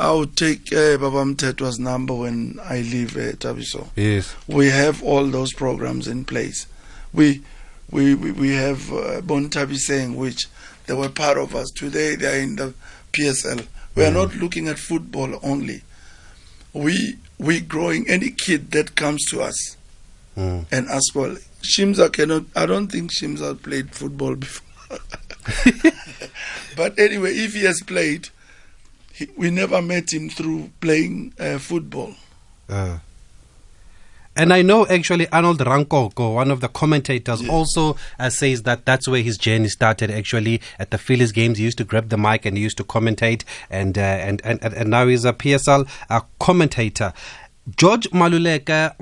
[0.00, 3.88] I would take uh, Babam Tetwa's number when I leave uh, Thabiso.
[3.94, 4.34] Yes.
[4.48, 6.66] We have all those programs in place.
[7.12, 7.42] We
[7.90, 10.48] we we, we have uh, Bon Tabi saying which
[10.92, 11.70] they were part of us.
[11.70, 12.74] Today they are in the
[13.12, 13.66] PSL.
[13.94, 14.14] We are Mhm.
[14.14, 15.80] not looking at football only.
[16.74, 19.76] We we growing any kid that comes to us
[20.36, 20.66] Mm.
[20.70, 22.44] and well Shimza cannot.
[22.54, 24.66] I don't think Shimza played football before.
[26.76, 28.28] but anyway, if he has played,
[29.14, 32.14] he, we never met him through playing uh, football.
[32.68, 32.98] Uh.
[34.34, 39.06] And I know actually Arnold Rankoko, one of the commentators, also uh, says that that's
[39.06, 40.10] where his journey started.
[40.10, 42.84] Actually, at the Phillies games, he used to grab the mic and he used to
[42.84, 47.12] commentate, and uh, and, and and now he's a PSL uh, commentator.
[47.76, 48.96] George Maluleka,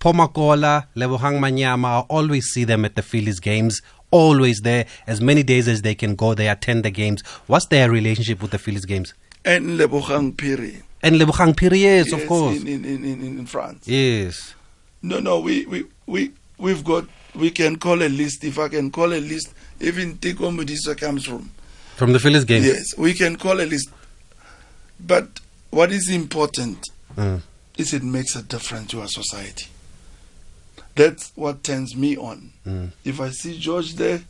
[0.00, 3.82] Pomakola, Lebogang Manyama, I always see them at the Phillies games.
[4.10, 7.22] Always there, as many days as they can go, they attend the games.
[7.46, 9.14] What's their relationship with the Phillies games?
[9.44, 10.82] And Lebohang Piri.
[11.02, 12.60] And Lebohang Piri, yes, of course.
[12.60, 13.86] In, in, in, in France.
[13.86, 14.54] Yes.
[15.02, 18.44] No, no, we, we, we, we've got, we can call a list.
[18.44, 21.50] If I can call a list, even Teko Modise comes from.
[21.96, 22.62] From the Phillies game?
[22.62, 23.90] Yes, we can call a list.
[25.00, 27.42] But what is important Mm.
[27.76, 29.66] is it makes a difference to our society.
[30.94, 32.52] That's what turns me on.
[32.66, 32.92] Mm.
[33.04, 34.22] If I see George there,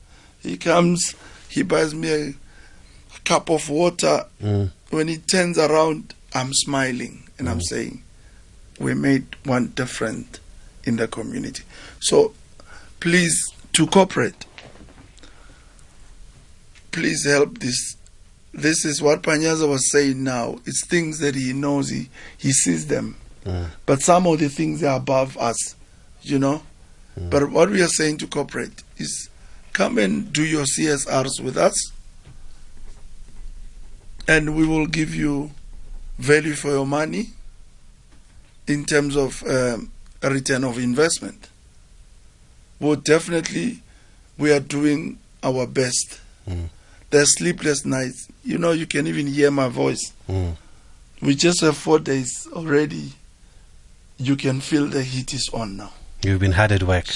[0.42, 1.14] he comes,
[1.48, 2.34] he buys me a
[3.24, 4.26] cup of water.
[4.42, 4.70] Mm.
[4.90, 8.02] When he turns around, I'm smiling and I'm saying,
[8.80, 10.40] we made one difference
[10.84, 11.64] in the community.
[12.00, 12.32] So
[13.00, 14.46] please, to cooperate,
[16.90, 17.96] please help this.
[18.54, 20.58] This is what Panyaza was saying now.
[20.66, 23.16] It's things that he knows, he, he sees them.
[23.46, 23.68] Mm.
[23.86, 25.74] But some of the things are above us,
[26.20, 26.62] you know.
[27.16, 29.28] But what we are saying to corporate is
[29.72, 31.92] come and do your CSRs with us,
[34.26, 35.50] and we will give you
[36.18, 37.30] value for your money
[38.66, 39.91] in terms of um,
[40.30, 41.48] return of investment.
[42.80, 43.80] Well, definitely,
[44.38, 46.20] we are doing our best.
[46.48, 46.68] Mm.
[47.10, 48.28] There's sleepless nights.
[48.44, 50.12] You know, you can even hear my voice.
[50.28, 50.56] Mm.
[51.20, 53.12] We just have four days already.
[54.18, 55.92] You can feel the heat is on now.
[56.22, 57.06] You've been hard at work.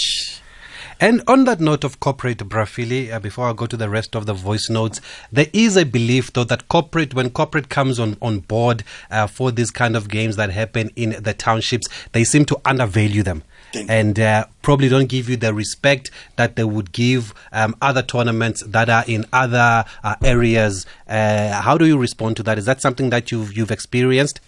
[0.98, 4.24] And on that note of corporate, Brafili, uh, before I go to the rest of
[4.24, 8.40] the voice notes, there is a belief, though, that corporate, when corporate comes on, on
[8.40, 12.58] board uh, for these kind of games that happen in the townships, they seem to
[12.64, 13.42] undervalue them.
[13.88, 18.62] And uh, probably don't give you the respect that they would give um, other tournaments
[18.62, 20.86] that are in other uh, areas.
[21.06, 22.56] Uh, how do you respond to that?
[22.56, 24.40] Is that something that you've you've experienced?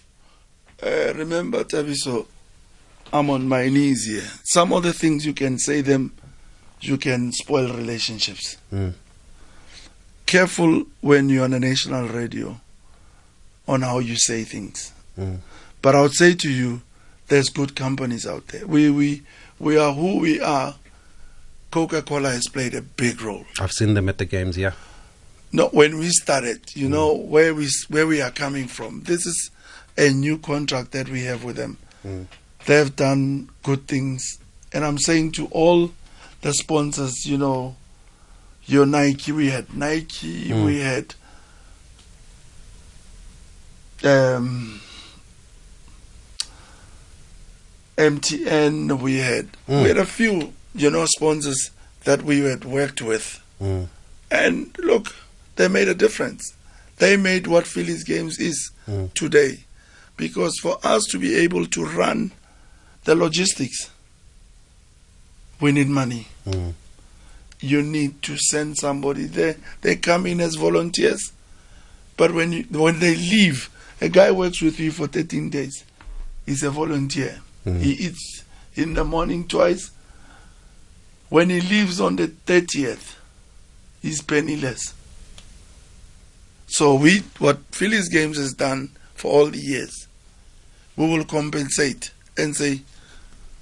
[0.81, 2.25] Uh, remember, Thabiso,
[3.13, 4.27] I'm on my knees here.
[4.43, 6.13] Some of the things you can say them,
[6.81, 8.57] you can spoil relationships.
[8.73, 8.93] Mm.
[10.25, 12.59] Careful when you're on a national radio
[13.67, 14.91] on how you say things.
[15.17, 15.39] Mm.
[15.81, 16.81] But I would say to you,
[17.27, 18.65] there's good companies out there.
[18.65, 19.21] We we
[19.59, 20.75] we are who we are.
[21.71, 23.45] Coca-Cola has played a big role.
[23.59, 24.71] I've seen them at the games, yeah.
[25.51, 29.03] No, when we started, you know where we where we are coming from.
[29.03, 29.51] This is
[29.97, 31.77] a new contract that we have with them.
[32.05, 32.25] Mm.
[32.65, 34.39] They have done good things,
[34.73, 35.91] and I'm saying to all
[36.41, 37.75] the sponsors, you know,
[38.65, 40.65] your Nike, we had Nike, Mm.
[40.65, 41.15] we had
[44.03, 44.79] um,
[47.97, 49.81] MTN, we had Mm.
[49.83, 51.71] we had a few, you know, sponsors
[52.05, 53.41] that we had worked with.
[53.61, 53.87] Mm.
[54.31, 55.15] And look,
[55.57, 56.53] they made a difference.
[56.97, 59.13] They made what Phillies Games is Mm.
[59.13, 59.65] today.
[60.15, 62.31] Because for us to be able to run
[63.05, 63.89] the logistics,
[65.59, 66.27] we need money.
[66.45, 66.73] Mm.
[67.59, 69.57] You need to send somebody there.
[69.81, 71.31] They come in as volunteers.
[72.15, 73.69] But when you, when they leave,
[74.01, 75.83] a guy works with you for 13 days.
[76.45, 77.41] He's a volunteer.
[77.65, 77.81] Mhm.
[77.81, 78.43] He eats
[78.75, 79.91] in the morning twice.
[81.29, 83.15] When he leaves on the 30th,
[84.01, 84.93] he's penniless.
[86.67, 90.07] So we, what Phillies Games has done for all the years,
[90.95, 92.81] we will compensate and say,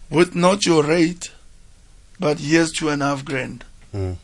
[0.10, 1.32] with not your rate,
[2.20, 3.64] but here's two and a half grand.
[3.94, 4.18] Mm.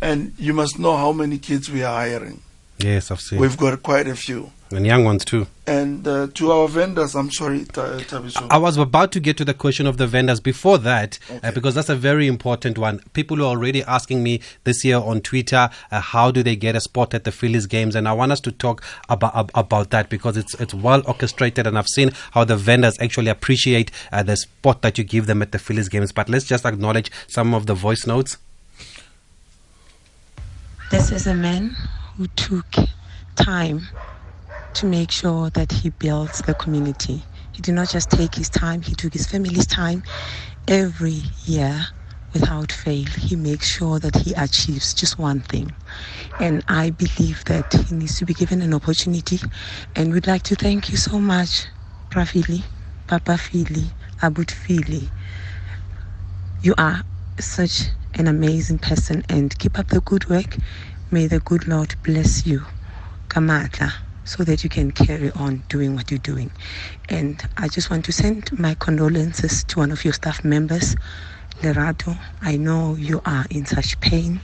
[0.00, 2.40] And you must know how many kids we are hiring.
[2.78, 3.40] Yes, I've seen.
[3.40, 4.52] We've got quite a few.
[4.70, 5.46] And young ones too.
[5.66, 8.46] And uh, to our vendors, I'm sorry, Ta- Thabiso.
[8.50, 11.74] I was about to get to the question of the vendors before that, uh, because
[11.74, 13.00] that's a very important one.
[13.14, 16.80] People are already asking me this year on Twitter, uh, how do they get a
[16.80, 17.94] spot at the Phillies games?
[17.94, 21.78] And I want us to talk about about that because it's it's well orchestrated, and
[21.78, 25.52] I've seen how the vendors actually appreciate uh, the spot that you give them at
[25.52, 26.12] the Phillies games.
[26.12, 28.36] But let's just acknowledge some of the voice notes.
[30.90, 31.76] This is a man
[32.16, 32.66] who took
[33.36, 33.86] time
[34.74, 37.26] to make sure that he builds the community.
[37.52, 40.02] He did not just take his time, he took his family's time
[40.68, 41.88] every year
[42.34, 43.06] without fail.
[43.06, 45.76] He makes sure that he achieves just one thing.
[46.38, 49.40] And I believe that he needs to be given an opportunity.
[49.96, 51.66] And we'd like to thank you so much,
[52.10, 52.64] Prafili,
[53.08, 55.10] Papa Fili, Abutfili,
[56.60, 57.04] you are
[57.40, 60.56] such an amazing person and keep up the good work.
[61.10, 62.66] May the good Lord bless you.
[63.30, 63.92] Kamata
[64.28, 66.50] so that you can carry on doing what you're doing.
[67.08, 70.94] And I just want to send my condolences to one of your staff members,
[71.62, 72.16] Lerato.
[72.42, 74.40] I know you are in such pain,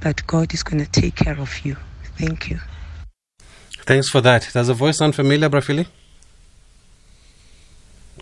[0.00, 1.76] but God is going to take care of you.
[2.16, 2.60] Thank you.
[3.84, 4.48] Thanks for that.
[4.52, 5.86] Does the voice sound familiar, Brafili?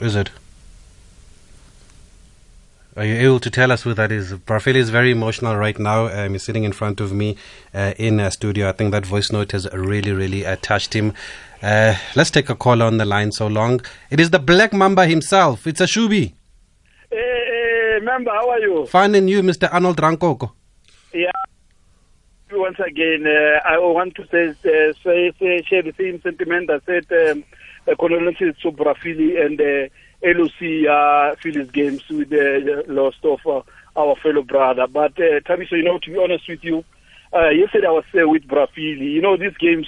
[0.01, 0.31] Is it?
[2.95, 4.35] Are you able to tell us who that is?
[4.35, 6.09] Brafili is very emotional right now.
[6.09, 7.39] Um, he's sitting in front of me
[7.73, 8.69] uh, in a studio.
[8.69, 11.15] I think that voice note has really, really uh, touched him.
[11.63, 13.81] Uh, let's take a call on the line so long.
[14.11, 15.67] It is the Black Mamba himself.
[15.67, 16.35] It's a Shubi.
[17.11, 18.87] Hey, hey, member, how are you?
[18.87, 19.73] Fine and you, Mr.
[19.73, 20.53] Arnold Rankoko.
[21.15, 21.31] Yeah.
[22.51, 26.81] Once again, uh, I want to say, uh, say, say, share the same sentiment I
[26.85, 27.45] said um,
[27.99, 29.89] condolences to Brafili and uh,
[30.23, 33.63] LOC uh, Phillies games with the loss of uh,
[34.01, 34.87] our fellow brother.
[34.87, 36.85] But uh, Thabiso, you know, to be honest with you,
[37.33, 39.13] uh, yesterday I was uh, with Brafili.
[39.13, 39.87] You know, these games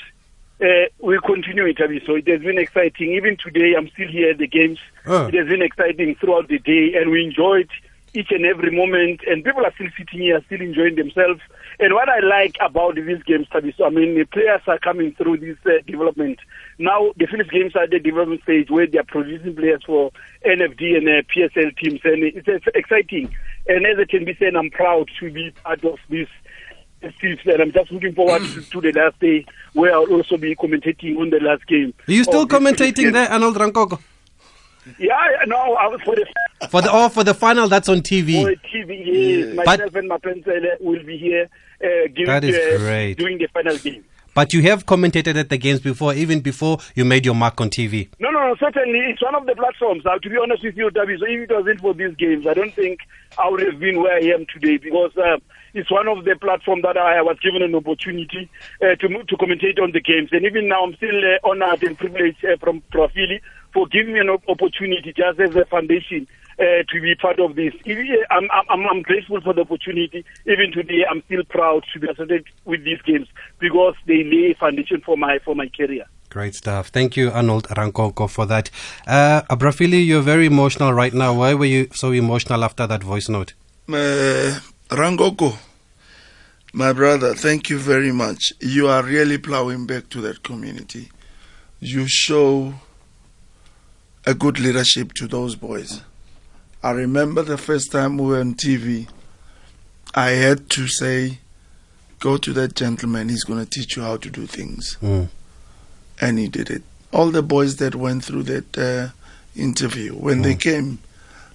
[0.61, 2.19] uh, will continue in Thabiso.
[2.19, 3.13] It has been exciting.
[3.13, 4.79] Even today, I'm still here at the games.
[5.07, 5.27] Oh.
[5.27, 7.69] It has been exciting throughout the day, and we enjoyed
[8.15, 9.21] each and every moment.
[9.27, 11.41] And people are still sitting here, still enjoying themselves.
[11.81, 15.39] And what I like about these games, Thabiso, I mean, the players are coming through
[15.39, 16.39] this uh, development.
[16.79, 20.11] Now, the Phillies games are at the development stage where they are producing players for
[20.47, 23.35] NFD and uh, PSL teams, and it's, it's exciting.
[23.67, 26.29] And as I can be said, I'm proud to be part of this.
[27.03, 31.29] And I'm just looking forward to, the last day where I'll also be commentating on
[31.29, 31.93] the last game.
[32.09, 34.01] Are you still of this Phillies commentating there, Arnold Rankoko?
[34.99, 35.15] Yeah,
[35.47, 36.27] no, I was for the
[36.71, 38.43] For the oh, for the final, that's on TV.
[38.43, 39.03] for TV.
[39.05, 41.49] Yes, But- myself and my pencil will be here
[41.83, 43.15] uh, giving, That is uh, great.
[43.15, 44.05] doing the final game.
[44.35, 47.71] But you have commentated at the games before, even before you made your mark on
[47.71, 48.09] TV.
[48.19, 48.99] No, no, no, certainly.
[48.99, 50.05] It's one of the platforms.
[50.05, 52.55] Uh, to be honest with you, Davi, so if it wasn't for these games, I
[52.55, 52.99] don't think
[53.39, 55.37] I would have been where I am today because uh,
[55.73, 58.51] it's one of the platforms that I was given an opportunity
[58.83, 60.31] uh, to to commentate on the games.
[60.33, 63.41] And even now, I'm still uh, honored and privileged uh, from Brafili
[63.73, 66.27] for giving me an opportunity just as a foundation
[66.59, 67.73] uh, to be part of this.
[68.31, 70.25] I'm, I'm, I'm grateful for the opportunity.
[70.47, 74.55] Even today, I'm still proud to be associated with these games because they lay a
[74.55, 76.05] foundation for my for my career.
[76.31, 76.89] Great stuff.
[76.89, 78.71] Thank you, Arnold Rankoko, for that.
[79.07, 81.33] Uh, Abrafili, you're very emotional right now.
[81.35, 83.55] Why were you so emotional after that voice note?
[83.89, 85.57] Uh, Rangoko,
[86.73, 88.53] my brother, thank you very much.
[88.61, 91.11] You are really plowing back to that community.
[91.79, 92.75] You show
[94.27, 96.01] a good leadership to those boys.
[96.85, 99.09] I remember the first time we were on TV,
[100.15, 101.39] I had to say,
[102.21, 104.99] go to that gentleman, he's going to teach you how to do things.
[105.03, 105.29] Mm.
[106.21, 106.83] And he did it.
[107.11, 109.09] All the boys that went through that uh,
[109.59, 110.99] interview, when they came,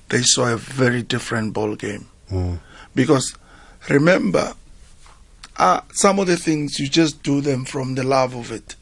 [0.10, 2.60] they saw a very different ball game Mm.
[2.94, 3.36] because
[3.90, 4.54] remember
[5.58, 8.76] uh, some of the things you just do them from the love of it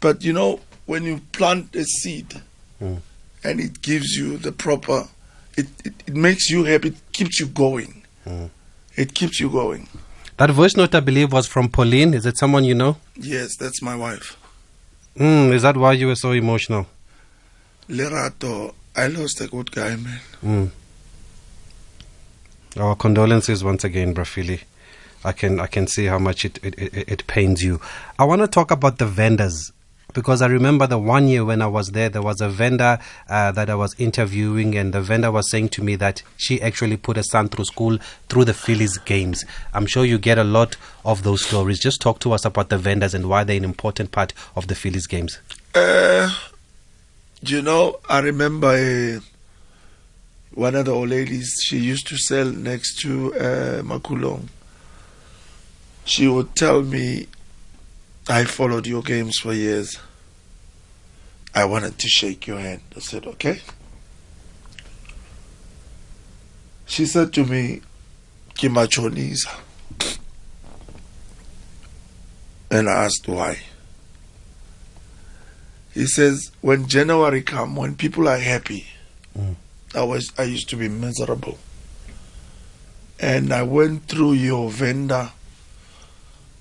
[0.00, 2.40] but you know when you plant a seed
[2.80, 3.02] Mm.
[3.44, 5.06] and it gives you the proper
[5.56, 8.50] it, it, it makes you happy it keeps you going Mm.
[8.96, 9.88] it keeps you going
[10.38, 12.14] That voice note, I believe, was from Pauline.
[12.14, 12.96] Is it someone you know?
[13.16, 14.36] yes that's my wife
[15.16, 16.86] Mm, is that why you were so emotional?
[17.88, 20.70] lerato i lost a good guy man Mm.
[22.76, 24.60] Our condolences once again, Brafili.
[25.24, 27.80] I can I can see how much it it, it, it pains you.
[28.18, 29.72] I want to talk about the vendors
[30.12, 32.98] because I remember the one year when I was there, there was a vendor
[33.28, 36.96] uh, that I was interviewing, and the vendor was saying to me that she actually
[36.96, 37.98] put her son through school
[38.28, 39.44] through the Phillies games.
[39.74, 41.78] I'm sure you get a lot of those stories.
[41.78, 44.74] Just talk to us about the vendors and why they're an important part of the
[44.74, 45.38] Phillies games.
[45.74, 46.30] Uh,
[47.40, 49.20] you know, I remember uh,
[50.54, 54.48] one of the old ladies, she used to sell next to uh, Makulong.
[56.04, 57.26] She would tell me,
[58.28, 59.98] I followed your games for years.
[61.54, 62.82] I wanted to shake your hand.
[62.96, 63.60] I said, okay.
[66.86, 67.82] She said to me,
[68.54, 69.54] Kimachonisa.
[72.70, 73.60] And I asked why.
[75.92, 78.86] He says, when January come, when people are happy,
[79.38, 79.56] Mm.
[79.94, 81.58] I was I used to be miserable.
[83.18, 85.30] And I went through your vendor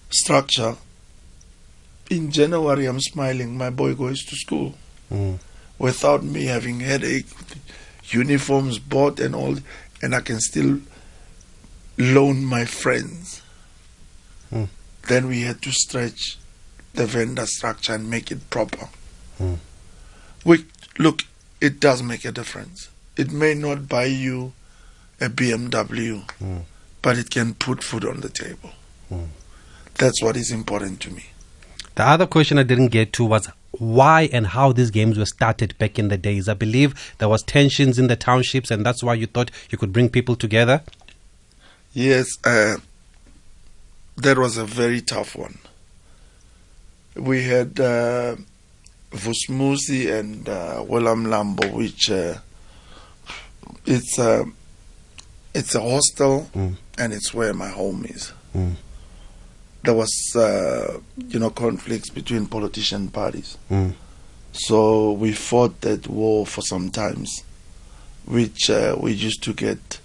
[0.09, 0.77] structure.
[2.11, 4.75] In January I'm smiling, my boy goes to school.
[5.09, 5.39] Mm.
[5.79, 7.25] Without me having headache,
[8.09, 9.55] uniforms bought and all
[10.01, 10.79] and I can still
[11.97, 13.41] loan my friends.
[14.53, 14.67] Mm.
[15.07, 16.37] Then we had to stretch
[16.93, 18.89] the vendor structure and make it proper.
[19.39, 19.59] Mm.
[20.43, 20.65] We
[20.99, 21.21] look,
[21.61, 22.89] it does make a difference.
[23.17, 24.53] it may not buy you
[25.19, 26.63] a BMW, Mm.
[27.01, 28.71] but it can put food on the table.
[29.11, 29.27] Mm.
[29.95, 31.25] That's what is important to me.
[31.95, 35.77] The other question I didn't get to was why and how these games were started
[35.77, 36.47] back in the days.
[36.49, 39.93] I believe there was tensions in the townships, and that's why you thought you could
[39.93, 40.81] bring people together.
[41.93, 42.77] Yes, uh,
[44.17, 45.57] that was a very tough one.
[47.15, 48.35] We had uh,
[49.11, 52.35] Vusmusi and uh, Lambo, which uh,
[53.85, 54.45] it's a
[55.53, 56.77] it's a hostel, Mm.
[56.97, 58.31] and it's where my home is.
[58.55, 58.75] Mm.
[59.83, 63.57] There was, uh, you know, conflicts between politician parties.
[63.69, 63.93] Mm.
[64.51, 67.43] So we fought that war for some times,
[68.25, 69.99] which uh, we used to get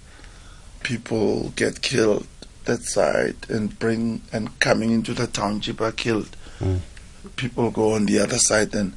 [0.82, 2.26] people get killed
[2.64, 6.36] that side and bring and coming into the township are killed.
[6.60, 6.80] Mm.
[7.34, 8.92] People go on the other side and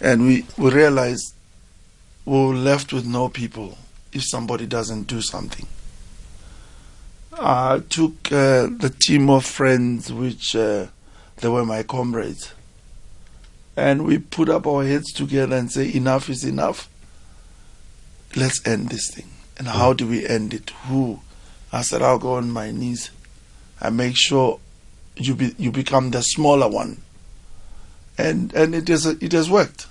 [0.00, 1.34] and we we realized
[2.24, 3.78] we're left with no people
[4.12, 5.66] if somebody doesn't do something.
[7.42, 10.88] I took uh, the team of friends, which uh,
[11.38, 12.52] they were my comrades,
[13.76, 16.88] and we put up our heads together and say, enough is enough.
[18.36, 19.30] Let's end this thing.
[19.58, 20.70] And how do we end it?
[20.88, 21.20] Who?
[21.72, 23.10] I said, I'll go on my knees.
[23.80, 24.60] I make sure
[25.16, 27.00] you be, you become the smaller one.
[28.18, 29.86] And and it is it has worked,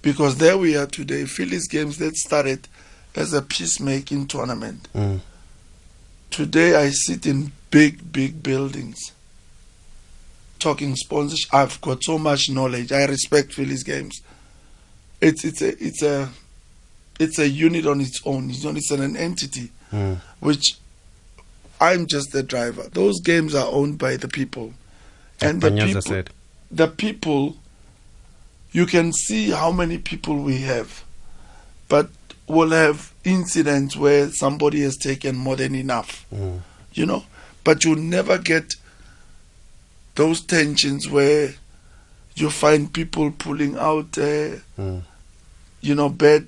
[0.00, 1.24] because there we are today.
[1.24, 2.68] Phillies games that started
[3.16, 4.88] as a peacemaking tournament.
[4.94, 5.20] Mm.
[6.30, 9.12] Today I sit in big, big buildings
[10.58, 11.54] talking sponsorship.
[11.54, 12.92] I've got so much knowledge.
[12.92, 14.20] I respect Phillies games.
[15.20, 16.28] It's it's a it's a
[17.18, 18.50] it's a unit on its own.
[18.50, 20.18] It's, not, it's an entity Mm.
[20.40, 20.74] which
[21.80, 22.82] I'm just the driver.
[22.92, 24.74] Those games are owned by the people.
[25.40, 26.30] And the people, said.
[26.70, 27.56] the people,
[28.70, 31.04] you can see how many people we have,
[31.88, 32.10] but
[32.46, 36.62] we'll have incidents where somebody has taken more than enough, Mm.
[36.94, 37.24] you know.
[37.64, 38.76] But you never get
[40.14, 41.54] those tensions where
[42.34, 45.02] you find people pulling out, uh, Mm.
[45.80, 46.46] you know, bad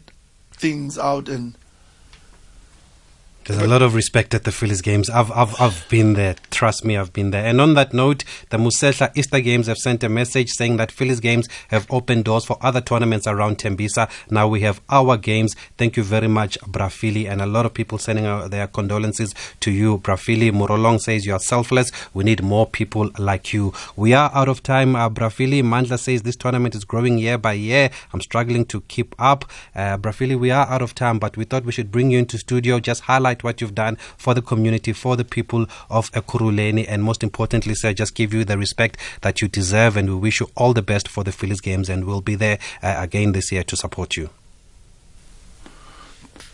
[0.52, 1.54] things out and
[3.50, 5.10] There's a lot of respect at the Phillies games.
[5.10, 6.36] I've, I've, I've been there.
[6.52, 7.44] Trust me, I've been there.
[7.44, 11.18] And on that note, the Musesha Easter Games have sent a message saying that Phillies
[11.18, 14.08] games have opened doors for other tournaments around Tembisa.
[14.30, 15.56] Now we have our games.
[15.78, 17.28] Thank you very much, Brafili.
[17.28, 20.52] And a lot of people sending out their condolences to you, Brafili.
[20.52, 21.90] Murolong says you are selfless.
[22.14, 23.74] We need more people like you.
[23.96, 25.64] We are out of time, uh, Brafili.
[25.64, 27.90] Mandla says this tournament is growing year by year.
[28.12, 29.44] I'm struggling to keep up.
[29.74, 32.38] Uh, Brafili, we are out of time, but we thought we should bring you into
[32.38, 37.02] studio, just highlight what you've done for the community, for the people of Ekurhuleni, and
[37.02, 39.96] most importantly, sir, just give you the respect that you deserve.
[39.96, 42.58] And we wish you all the best for the Phillies games, and we'll be there
[42.82, 44.30] uh, again this year to support you.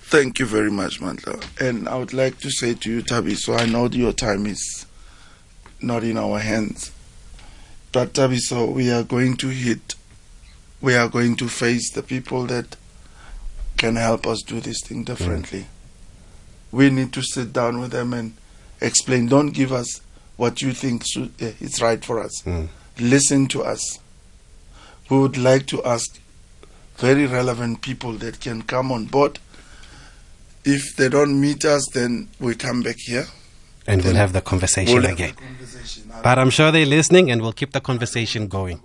[0.09, 1.45] Thank you very much, Mandla.
[1.61, 4.87] And I would like to say to you, Thabiso I know your time is
[5.81, 6.93] not in our hands.
[7.91, 9.97] But Thabiso we are going to hit,
[10.81, 12.77] we are going to face the people that
[13.77, 15.67] can help us do this thing differently.
[16.73, 18.35] We need to sit down with them and
[18.81, 19.27] explain.
[19.29, 20.01] Don't give us
[20.37, 21.03] what you think
[21.41, 22.43] eh, is right for us.
[22.43, 22.69] Mm.
[22.99, 23.99] Listen to us.
[25.09, 26.19] We would like to ask
[26.97, 29.39] very relevant people that can come on board.
[30.65, 33.27] If they don't meet us, then we come back here.
[33.87, 35.35] And we'll have the conversation We'll again.
[35.37, 36.11] the conversation.
[36.23, 38.81] But I'm sure they're listening, and we'll keep the conversation going.